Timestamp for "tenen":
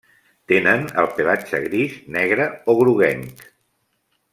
0.51-0.87